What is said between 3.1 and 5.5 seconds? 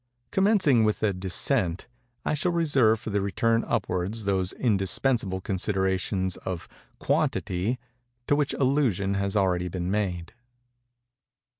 the return upwards those indispensable